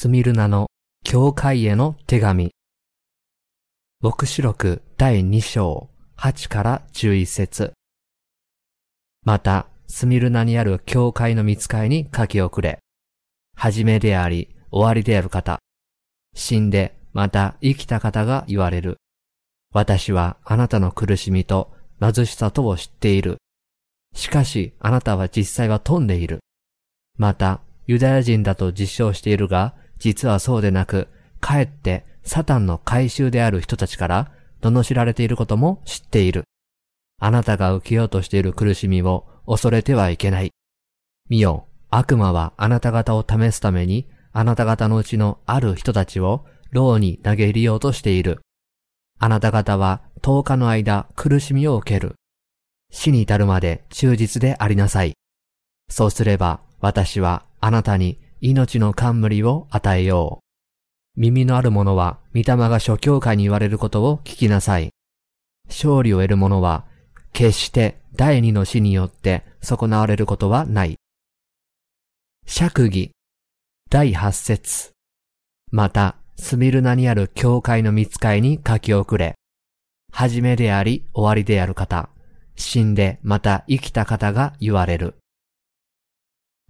[0.00, 0.68] スミルナの
[1.04, 2.52] 教会への手紙。
[4.00, 7.72] 牧師録第2章8から11節
[9.24, 12.78] また、スミルナにある教会の見つかいに書き遅れ。
[13.56, 15.58] はじめであり、終わりである方。
[16.32, 18.98] 死んで、また生きた方が言われる。
[19.74, 23.38] 私はあなたの苦しみと貧しさとを知っている。
[24.14, 26.38] しかし、あなたは実際は富んでいる。
[27.16, 31.08] また、ユダヤ人だと実証しているが、実はそうでなく、
[31.40, 36.44] かえってサタンの回収である人たちから罵られていることも知っている。
[37.20, 40.52] あなたが受けようとしている苦しみを恐れてはいけない。
[41.28, 48.40] 見よ、悪魔はあなた方を試すために、あなた方のうちのある人たちを牢に投げ入れようとしている。
[49.18, 52.14] あなた方は10日の間苦しみを受ける。
[52.90, 55.14] 死に至るまで忠実でありなさい。
[55.90, 60.40] そうすれば私はあなたに命の冠を与えよ
[61.16, 61.20] う。
[61.20, 64.90] 耳のある者は、御霊が諸教会に言われることを聞きなさい。
[65.66, 66.84] 勝利を得る者は、
[67.32, 70.96] 決して第二の死によって損なわれることはない。
[72.46, 73.10] 釈義
[73.90, 74.92] 第八節
[75.70, 79.34] また、スミルナにある教会の見つかいに書き遅れ、
[80.12, 82.08] はじめであり終わりである方、
[82.54, 85.16] 死んでまた生きた方が言われる。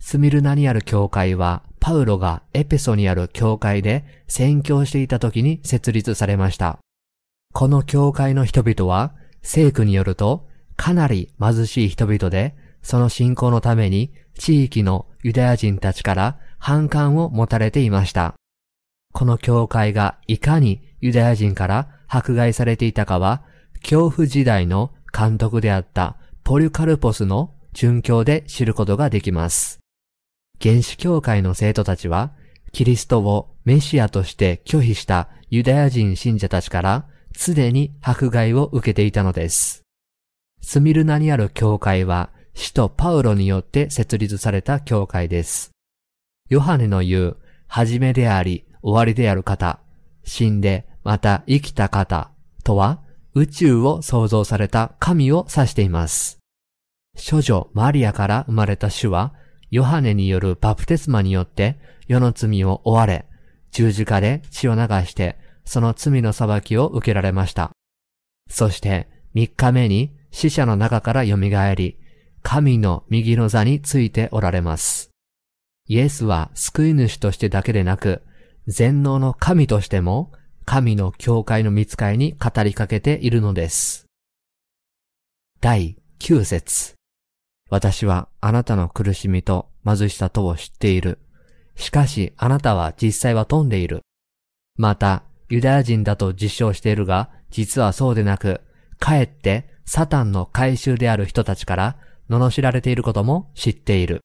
[0.00, 6.78] スミルナにある教会は、パウロがエペソにある教会で宣教していた時に設立されました。
[7.52, 18.34] この教会の人々は、聖句によると、かなり貧しい人々で、その信仰のために地域のユダヤ人たちから反感を持たれていました。
[19.12, 23.42] この教会がいかにユダヤ人から迫害されていたかは、
[23.82, 29.77] 恐怖時代の監督であったポリュカルポスの殉教で知ることができます。
[30.60, 32.32] 原始教会の生徒たちは、
[32.72, 39.84] キリストをメシアとして拒否したユダヤ人信者たちからすでに迫害を受けていたのです。
[40.60, 45.70] スミルナにある教会は、使徒パウロによって設立された教会です。
[46.48, 47.36] ヨハネの言う、
[47.68, 49.78] 始めであり、終わりである方、
[50.24, 52.32] 死んで、また生きた方
[52.64, 53.00] とは、
[53.34, 56.38] 宇宙を創造された神を指しています。
[57.30, 59.34] 処女マリアから生まれた主は、
[59.70, 63.26] ヨハネによるバプテスマによって世の罪を追われ、
[63.70, 67.70] 十字架で血を流して、その罪の裁きを受けられました。
[68.48, 71.36] そして三日目に死者の中から蘇
[71.74, 71.98] り、
[72.42, 75.10] 神の右の座についておられます。
[75.86, 78.22] イエスは救い主としてだけでなく、
[78.66, 80.32] 全能の神としても、
[80.64, 84.06] 神の教会の見つかいに語りかけているのです。
[85.60, 86.97] 第9節
[87.70, 91.18] 私はあなたの苦しみと貧しさとを知っている。
[91.76, 94.02] しかしあなたは実際は富んでいる。
[94.76, 98.60] また、ユダヤ人だと実証しているが、実はそうでなく、
[98.98, 101.96] かえってサタンの回収である人たちから
[102.28, 104.20] 罵られていることも知っている。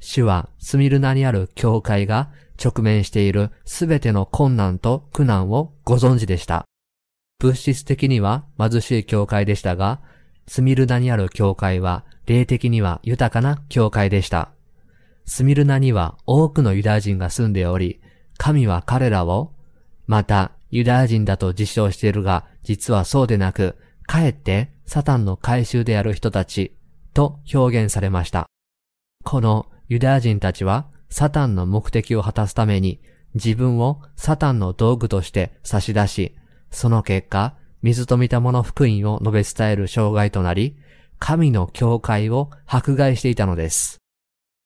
[0.00, 2.30] 主はスミルナにある教会が
[2.62, 6.64] 直面しているすべての困難と苦難をご存知でした。
[7.38, 10.00] 物質的には貧しい教会でしたが、
[10.48, 14.50] スミルナにある教会は、霊的には豊かな教会でした。
[15.26, 18.00] スミルナには多くのユダヤ人が住んでおり、
[18.38, 19.52] 神は彼らを、
[20.06, 23.76] またユダヤ人だと実証しているが、実はそうでなく、
[24.06, 26.74] かえってサタンの回収である人たち
[27.12, 28.46] と表現されました。
[29.24, 33.02] このユダヤ人たちはサタンの目的を果たすために
[33.34, 36.34] 自分をサタンの道具として差し出し、
[36.70, 40.76] その結果、水と見たもの福音を述べ伝える障害となり、
[41.18, 43.98] 神の教会を迫害していたのです。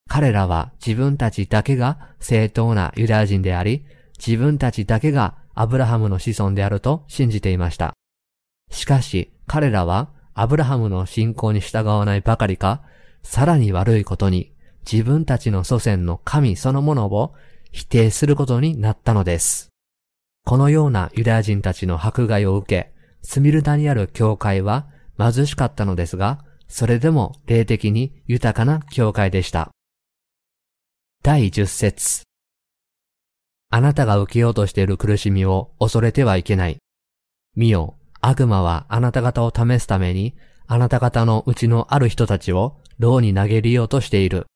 [0.08, 3.84] 彼らは自分たちだけが正当なユダヤ人であり、
[4.24, 7.94] 自分たちだけがアブラハムの子孫であると信じていました。
[8.70, 12.82] しかし彼らはアブラハムの信仰に従わないばかりか、
[13.22, 14.52] さらに悪いことに
[14.90, 17.34] 自分たちの祖先の神そのものを
[17.70, 19.68] 否定することになったのです。
[20.44, 24.86] このようなユダヤ人たちの迫害を受け、スミルナにある教会は
[25.18, 29.70] 貧しかったのですが、それでも霊的に豊かな教会でした。
[31.22, 32.22] 第十節
[33.70, 36.78] あなたが受けようとしている苦しみを恐れてはいけない。
[37.54, 40.34] 見よ、悪魔はあなた方を試すために、
[40.66, 44.46] あなた方のうちのある人たちを牢に投げ入れようとしている。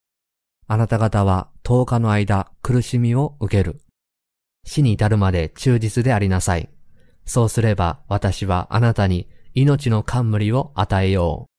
[0.67, 3.81] あなた方は10日の間苦しみを受ける。
[4.65, 6.69] 死に至るまで忠実でありなさい。
[7.27, 11.57] そうすれば私はあなたに命の冠を与えよう。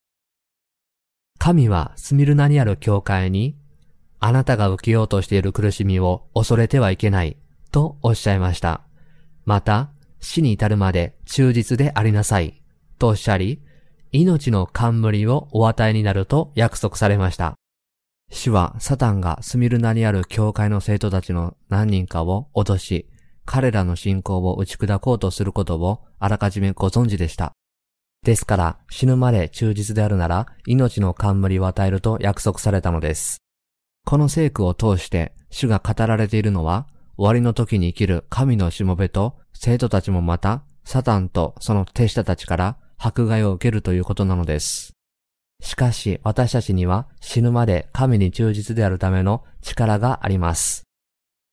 [1.39, 3.55] 神はスミルナにある教会に、
[4.19, 7.37] あなたが受けようとしている苦しみを恐れてはいけない、
[7.71, 8.81] とおっしゃいました。
[9.45, 12.61] また、死に至るまで忠実でありなさい、
[12.97, 13.61] とおっしゃり、
[14.11, 17.55] 命の冠をお与えになると約束されました。
[18.31, 23.07] 主はサタンがスミルナにある教会の生徒たちの何人かを脅し、
[23.47, 27.53] 彼らの信仰を打ち砕こうとすることをあらかじめご存知でした。
[28.23, 33.37] ですから死ぬまで忠実であるなら命の冠を与えると約束されたのです。
[34.05, 44.91] この聖句を通して主が語られているのは終わりの時に生きる神のしもべと生徒たちもまたサタンとその手下たちから迫害を受けるということなのです。
[45.61, 50.86] しかし私たちには死ぬまで神に忠実であるための力があります。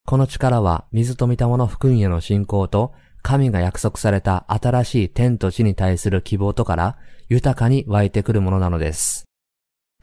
[0.07, 2.93] この力は水と見たもの福音への信仰と
[3.23, 6.99] 神が約束された新しい天と地に対する希望とから
[7.31, 9.25] 豊かに湧いてくるものなのです。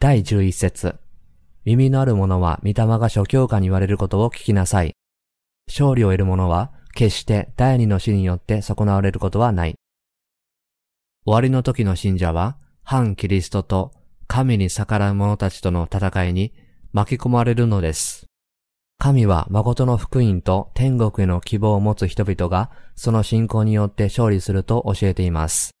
[0.00, 0.96] 第11節
[1.64, 4.92] 耳のある者は御霊が諸教科に言われることを聞きなさい。
[5.68, 9.76] 勝利を得る者は決して第二の死によって損なわれることはない。
[11.24, 13.92] 終わりの時の信者は反キリストと
[14.26, 16.52] 神に逆らう者たちとの戦いに
[16.92, 18.31] 巻き込まれるのです。
[19.04, 25.72] 神は誠の福音と天国への希望を持つ人々がその信仰によって勝利すると教えています。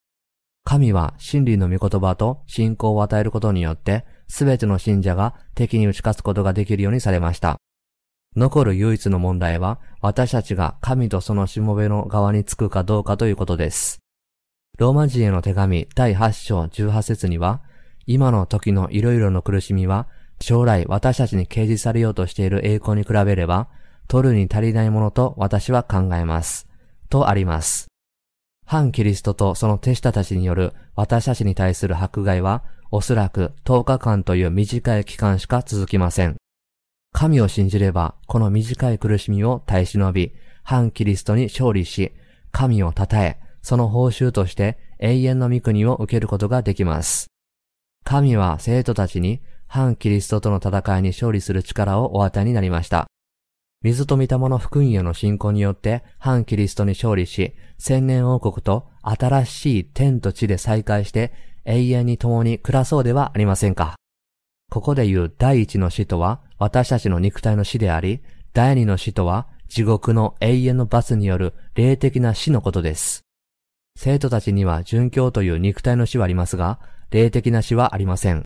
[0.64, 7.58] 神は真理の御言葉と信仰を与えることによってすべての信者が敵に打ち勝つことができるようにされました。
[8.34, 14.00] 残る唯一の問題は私たちが神とそのしもべの側につくかどうかということです。
[14.78, 17.62] ローマ人への手紙第8章18節には
[18.04, 20.08] 今の時のいろいろの苦しみは
[20.42, 23.68] 将来私たちに掲示されようとしている栄光に比べれば、
[24.08, 26.68] 取るに足りないものと私は考えます。
[27.08, 27.86] とあります。
[28.66, 36.36] 反キリストとその手下たちによる私たちに対する迫害は、おそらく10日間という短い期間しか続きません。
[37.12, 42.12] 神を信じれば、この短い苦しみを耐え忍び、反キリストに勝利し、
[42.50, 47.28] 神を称え、その報酬として永遠の御国を受けることができます。
[48.04, 49.40] 神は生徒たちに
[49.72, 53.06] 反キリストとの戦いに勝利する力をお与えになりました。
[53.80, 61.32] 水と御霊の福音への信仰によって反キリストに勝利し、千年王国と新しい天と地で再会して
[61.64, 63.94] 永遠に共に暮らそうではありませんか。
[64.70, 68.20] ここで言う第一の死とは私たちの肉体の死であり、
[68.52, 73.22] 第二の死とは地獄の永遠の罰による霊的な死のことです。
[73.96, 76.78] 生徒たちには殉教という肉体の死はありますが、
[77.10, 78.42] 霊的な死はありません。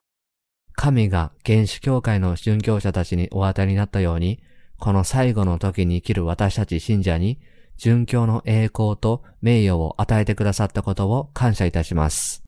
[0.76, 4.40] 神が原始教会の殉教者たちにお与えになったように、
[4.78, 7.38] この最後の時に生きる私たち信者に、
[7.78, 12.46] 殉教の栄光と名誉を与えてくださったことを感謝いたします。